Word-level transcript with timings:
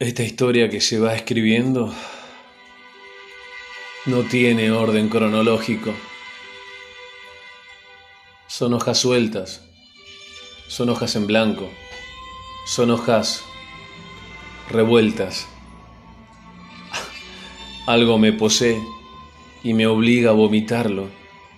Esta 0.00 0.24
historia 0.24 0.68
que 0.68 0.80
se 0.80 0.98
va 0.98 1.14
escribiendo 1.14 1.94
no 4.06 4.22
tiene 4.22 4.72
orden 4.72 5.08
cronológico. 5.08 5.94
Son 8.48 8.74
hojas 8.74 8.98
sueltas, 8.98 9.62
son 10.66 10.88
hojas 10.88 11.14
en 11.14 11.28
blanco, 11.28 11.70
son 12.66 12.90
hojas 12.90 13.44
revueltas. 14.68 15.46
Algo 17.86 18.18
me 18.18 18.32
posee 18.32 18.82
y 19.62 19.74
me 19.74 19.86
obliga 19.86 20.30
a 20.30 20.34
vomitarlo 20.34 21.08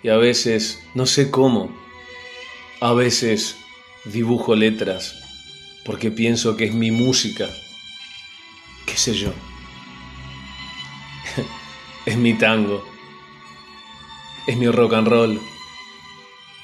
y 0.02 0.10
a 0.10 0.18
veces 0.18 0.86
no 0.94 1.06
sé 1.06 1.30
cómo, 1.30 1.74
a 2.82 2.92
veces 2.92 3.56
dibujo 4.04 4.54
letras 4.54 5.16
porque 5.86 6.10
pienso 6.10 6.58
que 6.58 6.64
es 6.64 6.74
mi 6.74 6.90
música 6.90 7.48
qué 8.96 9.02
sé 9.02 9.14
yo. 9.14 9.30
es 12.06 12.16
mi 12.16 12.32
tango, 12.32 12.82
es 14.46 14.56
mi 14.56 14.68
rock 14.68 14.94
and 14.94 15.08
roll, 15.08 15.40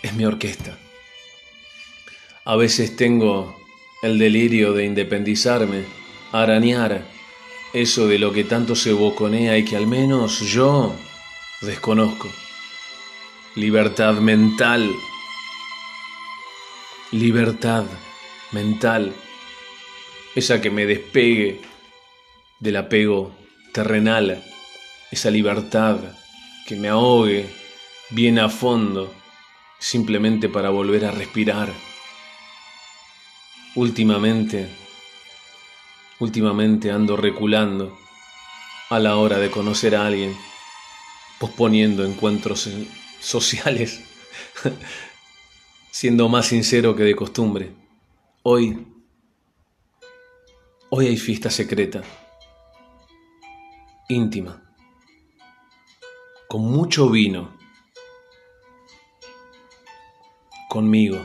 es 0.03 0.15
mi 0.15 0.25
orquesta. 0.25 0.79
A 2.47 2.57
veces 2.57 2.97
tengo 2.97 3.55
el 4.03 4.19
delirio 4.19 4.73
de 4.73 4.87
independizarme, 4.87 5.85
arañar 6.33 7.07
eso 7.75 8.07
de 8.07 8.19
lo 8.19 8.33
que 8.33 8.45
tanto 8.45 8.77
se 8.77 8.95
boconea 8.95 9.59
y 9.59 9.67
que 9.67 9.77
al 9.77 9.87
menos 9.87 10.41
yo 10.41 10.97
desconozco. 11.61 12.31
Libertad 13.57 14.15
mental. 14.15 14.91
Libertad 17.11 17.85
mental. 18.53 19.13
Esa 20.35 20.63
que 20.63 20.71
me 20.71 20.87
despegue 20.87 21.72
del 22.63 22.77
apego 22.77 23.35
terrenal, 23.73 24.41
esa 25.11 25.31
libertad 25.31 25.99
que 26.65 26.77
me 26.77 26.89
ahogue 26.89 27.51
bien 28.11 28.39
a 28.39 28.49
fondo, 28.49 29.13
simplemente 29.81 30.49
para 30.49 30.71
volver 30.71 31.05
a 31.05 31.11
respirar. 31.11 31.73
Últimamente, 33.75 34.69
últimamente 36.21 36.93
ando 36.93 37.17
reculando 37.17 37.99
a 38.91 39.01
la 39.01 39.17
hora 39.17 39.39
de 39.39 39.51
conocer 39.51 39.97
a 39.97 40.07
alguien, 40.07 40.37
posponiendo 41.41 42.05
encuentros 42.05 42.71
sociales, 43.21 44.05
siendo 45.91 46.29
más 46.29 46.47
sincero 46.47 46.95
que 46.95 47.03
de 47.03 47.17
costumbre. 47.17 47.73
Hoy, 48.45 48.87
hoy 50.91 51.09
hay 51.09 51.17
fiesta 51.17 51.51
secreta 51.51 52.05
íntima, 54.13 54.63
con 56.49 56.63
mucho 56.63 57.09
vino, 57.09 57.57
conmigo. 60.69 61.19